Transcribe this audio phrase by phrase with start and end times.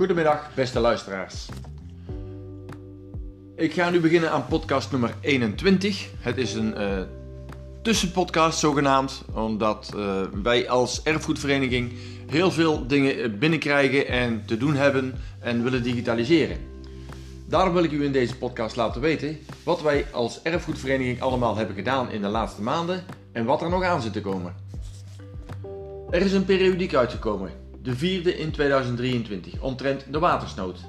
[0.00, 1.48] Goedemiddag, beste luisteraars.
[3.56, 6.08] Ik ga nu beginnen aan podcast nummer 21.
[6.18, 7.00] Het is een uh,
[7.82, 11.92] tussenpodcast zogenaamd, omdat uh, wij als erfgoedvereniging
[12.26, 16.56] heel veel dingen binnenkrijgen en te doen hebben en willen digitaliseren.
[17.46, 21.76] Daarom wil ik u in deze podcast laten weten wat wij als erfgoedvereniging allemaal hebben
[21.76, 24.54] gedaan in de laatste maanden en wat er nog aan zit te komen.
[26.10, 27.50] Er is een periodiek uitgekomen,
[27.82, 30.80] de vierde in 2023, omtrent de watersnood,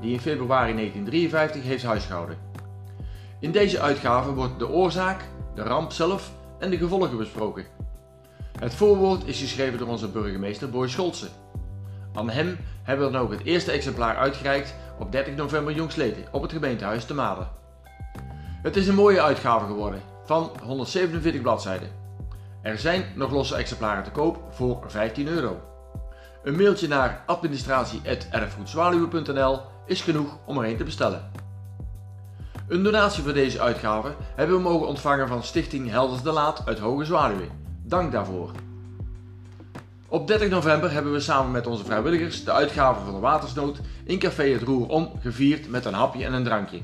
[0.00, 2.38] die in februari 1953 heeft huisgehouden.
[3.40, 5.24] In deze uitgave wordt de oorzaak,
[5.54, 7.64] de ramp zelf en de gevolgen besproken.
[8.58, 11.28] Het voorwoord is geschreven door onze burgemeester Boy Scholze.
[12.12, 16.42] Aan hem hebben we dan ook het eerste exemplaar uitgereikt op 30 november jongstleden op
[16.42, 17.48] het gemeentehuis te Maden.
[18.62, 21.88] Het is een mooie uitgave geworden, van 147 bladzijden.
[22.62, 25.60] Er zijn nog losse exemplaren te koop voor 15 euro.
[26.46, 31.30] Een mailtje naar administratie.erfgoedzwaluwe.nl is genoeg om er een te bestellen.
[32.68, 36.78] Een donatie voor deze uitgave hebben we mogen ontvangen van Stichting Helders de Laat uit
[36.78, 37.46] Hoge Zwaluwe.
[37.82, 38.50] Dank daarvoor.
[40.08, 44.18] Op 30 november hebben we samen met onze vrijwilligers de uitgave van de watersnood in
[44.18, 46.80] Café Het Roer om gevierd met een hapje en een drankje.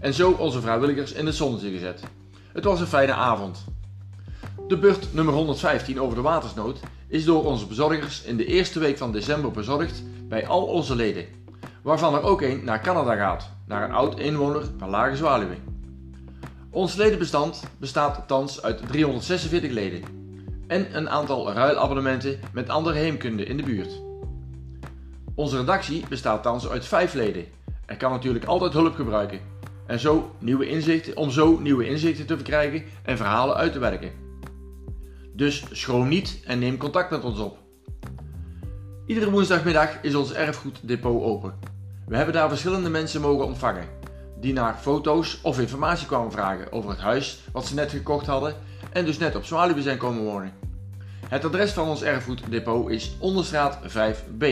[0.00, 2.02] En zo onze vrijwilligers in het zonnetje gezet.
[2.52, 3.64] Het was een fijne avond.
[4.68, 8.98] De beurt nummer 115 over de watersnood is door onze bezorgers in de eerste week
[8.98, 11.26] van december bezorgd bij al onze leden,
[11.82, 15.54] waarvan er ook een naar Canada gaat, naar een oud inwoner van Lage Zwaluwe.
[16.70, 20.02] Ons ledenbestand bestaat thans uit 346 leden
[20.66, 24.00] en een aantal ruilabonnementen met andere heemkunde in de buurt.
[25.34, 27.44] Onze redactie bestaat thans uit 5 leden.
[27.86, 29.40] Er kan natuurlijk altijd hulp gebruiken
[29.86, 34.23] en zo nieuwe inzichten, om zo nieuwe inzichten te verkrijgen en verhalen uit te werken.
[35.36, 37.58] Dus schroom niet en neem contact met ons op.
[39.06, 41.54] Iedere woensdagmiddag is ons erfgoeddepot open.
[42.06, 43.88] We hebben daar verschillende mensen mogen ontvangen,
[44.40, 48.54] die naar foto's of informatie kwamen vragen over het huis wat ze net gekocht hadden
[48.92, 50.52] en dus net op Zwaluwe zijn komen wonen.
[51.28, 54.46] Het adres van ons erfgoeddepot is Onderstraat 5B.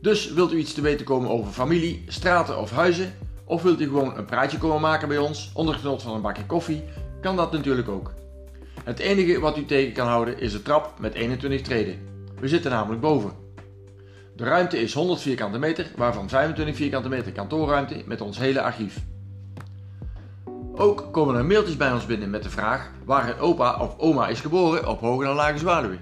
[0.00, 3.14] Dus wilt u iets te weten komen over familie, straten of huizen,
[3.44, 6.46] of wilt u gewoon een praatje komen maken bij ons onder genot van een bakje
[6.46, 6.84] koffie,
[7.20, 8.12] kan dat natuurlijk ook.
[8.88, 11.98] Het enige wat u tegen kan houden is de trap met 21 treden.
[12.40, 13.32] We zitten namelijk boven.
[14.36, 18.98] De ruimte is 100 vierkante meter, waarvan 25 vierkante meter kantoorruimte met ons hele archief.
[20.74, 24.28] Ook komen er mailtjes bij ons binnen met de vraag waar het opa of oma
[24.28, 25.98] is geboren op Hoge en Lage Zwaluwe.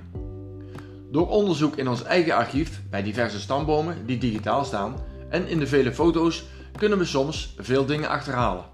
[1.10, 4.94] Door onderzoek in ons eigen archief bij diverse stambomen die digitaal staan
[5.28, 6.44] en in de vele foto's
[6.78, 8.64] kunnen we soms veel dingen achterhalen.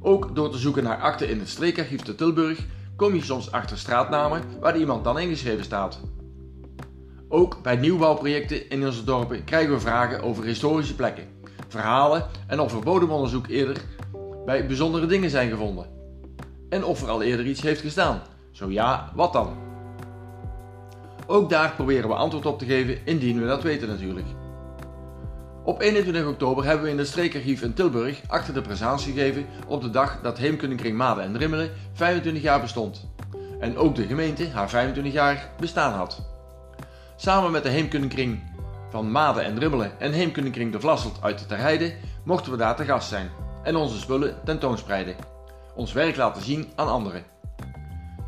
[0.00, 2.66] Ook door te zoeken naar akten in het streekarchief te Tilburg
[3.00, 6.00] kom je soms achter straatnamen waar iemand dan ingeschreven staat.
[7.28, 11.28] Ook bij nieuwbouwprojecten in onze dorpen krijgen we vragen over historische plekken,
[11.68, 13.76] verhalen en of er bodemonderzoek eerder
[14.44, 15.86] bij bijzondere dingen zijn gevonden.
[16.68, 18.22] En of er al eerder iets heeft gestaan.
[18.50, 19.56] Zo ja, wat dan?
[21.26, 24.26] Ook daar proberen we antwoord op te geven indien we dat weten natuurlijk.
[25.64, 29.82] Op 21 oktober hebben we in het streekarchief in Tilburg achter de presentatie gegeven op
[29.82, 33.08] de dag dat Heemkundekring Maden en Rimmelen 25 jaar bestond.
[33.60, 36.22] En ook de gemeente haar 25 jaar bestaan had.
[37.16, 38.42] Samen met de Heemkundekring
[38.90, 41.94] van Maden en Rimmelen en Heemkundekring de Vlasselt uit de Terheide
[42.24, 43.30] mochten we daar te gast zijn
[43.62, 45.14] en onze spullen tentoonspreiden.
[45.74, 47.22] Ons werk laten zien aan anderen.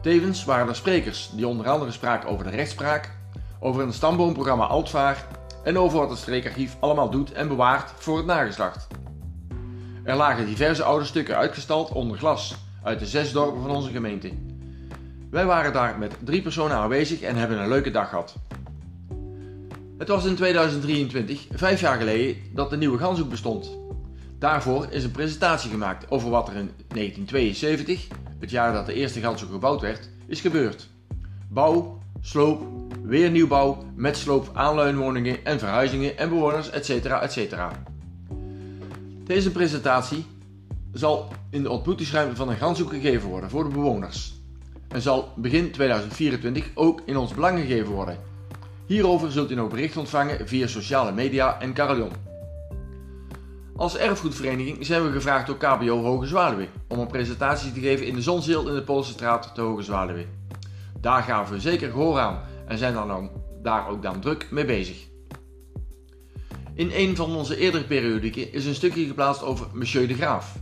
[0.02, 3.10] Tevens waren er sprekers die onder andere spraken over de rechtspraak,
[3.60, 5.26] over een stamboomprogramma Altvaar
[5.64, 8.86] en over wat het streekarchief allemaal doet en bewaart voor het nageslacht.
[10.04, 14.30] Er lagen diverse oude stukken uitgestald onder glas uit de zes dorpen van onze gemeente.
[15.30, 18.34] Wij waren daar met drie personen aanwezig en hebben een leuke dag gehad.
[19.98, 23.78] Het was in 2023, vijf jaar geleden, dat de nieuwe Ganshoek bestond.
[24.38, 28.08] Daarvoor is een presentatie gemaakt over wat er in 1972,
[28.38, 30.88] het jaar dat de eerste Ganshoek gebouwd werd, is gebeurd.
[31.48, 32.62] Bouw, sloop,
[33.02, 37.04] weer nieuwbouw met sloop, aanluinwoningen en verhuizingen en bewoners, etc.
[37.04, 37.56] etc.
[39.24, 40.26] Deze presentatie
[40.92, 44.40] zal in de ontmoetingsruimte van een Ganshoek gegeven worden voor de bewoners
[44.88, 48.18] en zal begin 2024 ook in ons belang gegeven worden.
[48.86, 52.12] Hierover zult u nog bericht ontvangen via sociale media en Carillon.
[53.76, 58.14] Als erfgoedvereniging zijn we gevraagd door KBO Hoge Zwaluwe om een presentatie te geven in
[58.14, 60.26] de Zonzeel in de Poolse te Hoge Zwaluwe.
[61.02, 63.30] Daar gaven we zeker gehoor aan en zijn dan
[63.62, 64.96] daar ook dan druk mee bezig.
[66.74, 70.56] In een van onze eerdere periodieken is een stukje geplaatst over Monsieur de Graaf,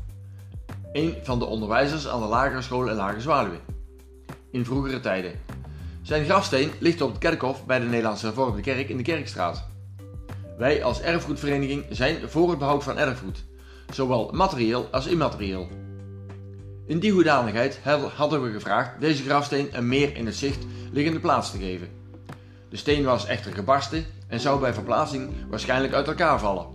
[0.93, 3.59] een van de onderwijzers aan de lagere school in Lage Zwaluwe.
[4.51, 5.33] In vroegere tijden.
[6.03, 9.67] Zijn grafsteen ligt op het kerkhof bij de Nederlandse Hervormde Kerk in de Kerkstraat.
[10.59, 13.45] Wij als erfgoedvereniging zijn voor het behoud van erfgoed,
[13.93, 15.69] zowel materieel als immaterieel.
[16.91, 17.81] In die hoedanigheid
[18.15, 21.89] hadden we gevraagd deze grafsteen een meer in het zicht liggende plaats te geven.
[22.69, 26.67] De steen was echter gebarsten en zou bij verplaatsing waarschijnlijk uit elkaar vallen.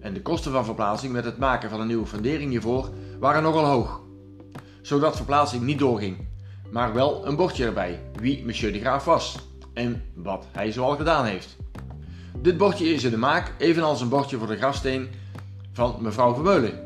[0.00, 3.64] En de kosten van verplaatsing met het maken van een nieuwe fundering hiervoor waren nogal
[3.64, 4.00] hoog.
[4.82, 6.16] Zodat verplaatsing niet doorging,
[6.70, 9.36] maar wel een bordje erbij wie Monsieur de Graaf was
[9.74, 11.56] en wat hij zoal gedaan heeft.
[12.38, 15.08] Dit bordje is in de maak, evenals een bordje voor de grafsteen
[15.72, 16.85] van mevrouw Vermeulen,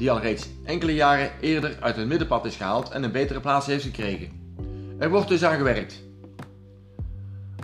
[0.00, 3.66] die al reeds enkele jaren eerder uit het middenpad is gehaald en een betere plaats
[3.66, 4.56] heeft gekregen.
[4.98, 6.02] Er wordt dus aan gewerkt.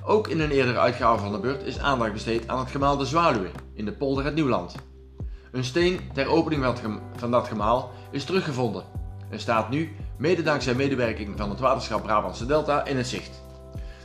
[0.04, 3.04] Ook in een eerdere uitgave van de beurt is aandacht besteed aan het gemaal de
[3.04, 4.74] Zwaluwe in de polder het Nieuwland.
[5.52, 6.80] Een steen ter opening
[7.16, 8.84] van dat gemaal is teruggevonden
[9.30, 13.42] en staat nu, mede dankzij medewerking van het waterschap Brabantse Delta, in het zicht.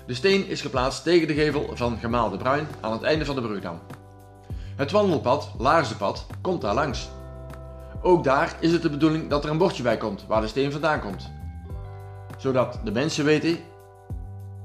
[0.08, 3.36] De steen is geplaatst tegen de gevel van Gemaal de Bruin aan het einde van
[3.36, 3.80] de brugdam.
[4.76, 7.10] Het wandelpad, Laarzenpad, komt daar langs.
[8.02, 10.72] Ook daar is het de bedoeling dat er een bordje bij komt waar de steen
[10.72, 11.32] vandaan komt.
[12.38, 13.58] Zodat de mensen weten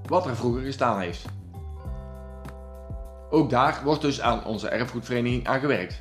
[0.08, 1.24] wat er vroeger gestaan heeft.
[3.30, 6.00] Ook daar wordt dus aan onze erfgoedvereniging aan gewerkt.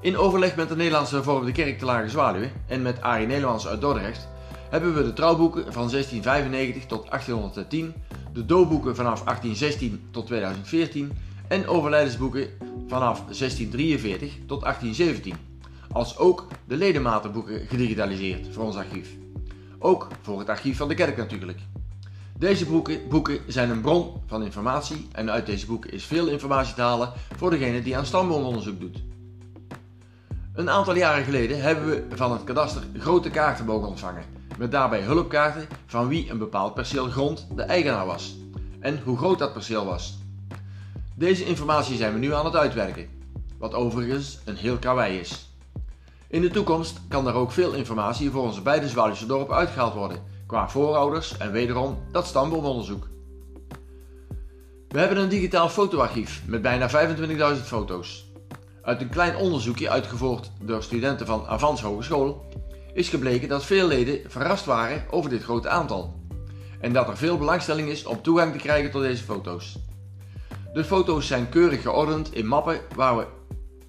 [0.00, 3.80] In overleg met de Nederlandse Hervormde Kerk te Lage Zwaluwe en met Arie Nederlands uit
[3.80, 4.28] Dordrecht
[4.70, 7.94] hebben we de trouwboeken van 1695 tot 1810,
[8.32, 11.12] de doopboeken vanaf 1816 tot 2014
[11.48, 12.48] en overlijdensboeken
[12.86, 15.51] vanaf 1643 tot 1817,
[15.92, 19.16] als ook de ledematenboeken gedigitaliseerd voor ons archief.
[19.78, 21.58] Ook voor het archief van de kerk natuurlijk.
[22.38, 26.74] Deze boeken, boeken zijn een bron van informatie en uit deze boeken is veel informatie
[26.74, 29.02] te halen voor degene die aan stamboomonderzoek doet.
[30.54, 34.24] Een aantal jaren geleden hebben we van het kadaster grote kaarten mogen ontvangen,
[34.58, 38.36] met daarbij hulpkaarten van wie een bepaald perceel grond de eigenaar was
[38.80, 40.18] en hoe groot dat perceel was.
[41.14, 43.08] Deze informatie zijn we nu aan het uitwerken,
[43.58, 45.51] wat overigens een heel karwei is.
[46.32, 50.22] In de toekomst kan er ook veel informatie voor onze beide Zwaluwse dorpen uitgehaald worden,
[50.46, 53.08] qua voorouders en wederom dat stamboomonderzoek.
[54.88, 56.90] We hebben een digitaal fotoarchief met bijna
[57.56, 58.30] 25.000 foto's.
[58.82, 62.46] Uit een klein onderzoekje uitgevoerd door studenten van Avans Hogeschool
[62.94, 66.14] is gebleken dat veel leden verrast waren over dit grote aantal
[66.80, 69.78] en dat er veel belangstelling is om toegang te krijgen tot deze foto's.
[70.72, 73.26] De foto's zijn keurig geordend in mappen waar we,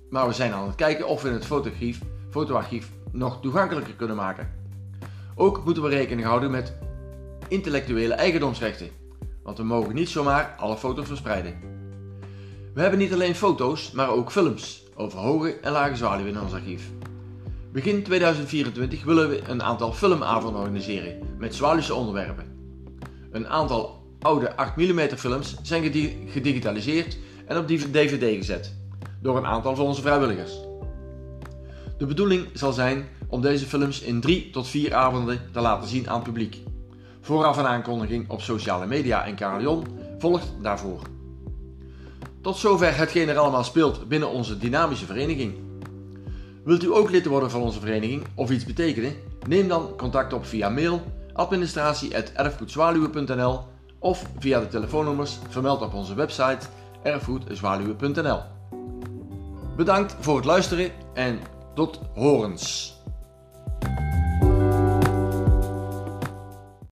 [0.10, 2.00] maar we zijn aan het kijken of we het fotoarchief,
[2.34, 4.52] fotoarchief nog toegankelijker kunnen maken.
[5.36, 6.74] Ook moeten we rekening houden met
[7.48, 8.90] intellectuele eigendomsrechten,
[9.44, 11.60] want we mogen niet zomaar alle foto's verspreiden.
[12.74, 16.54] We hebben niet alleen foto's, maar ook films over hoge en lage zwaluwen in ons
[16.54, 16.92] archief.
[17.72, 22.46] Begin 2024 willen we een aantal filmavonden organiseren met Zwaluwse onderwerpen.
[23.32, 25.84] Een aantal oude 8 mm films zijn
[26.28, 28.76] gedigitaliseerd en op DVD gezet
[29.22, 30.72] door een aantal van onze vrijwilligers.
[32.04, 36.10] De bedoeling zal zijn om deze films in 3 tot 4 avonden te laten zien
[36.10, 36.58] aan het publiek.
[37.22, 39.86] Vooraf een aankondiging op sociale media en Carillon
[40.18, 41.00] volgt daarvoor.
[42.42, 45.54] Tot zover hetgeen er allemaal speelt binnen onze dynamische vereniging.
[46.64, 49.16] Wilt u ook lid worden van onze vereniging of iets betekenen?
[49.48, 51.02] Neem dan contact op via mail
[51.34, 53.60] administratie.erfgoedzwaluwe.nl
[54.00, 56.68] of via de telefoonnummers vermeld op onze website
[57.04, 58.40] erfgoedzwaluwe.nl.
[59.76, 61.40] Bedankt voor het luisteren en
[61.74, 62.94] tot horens.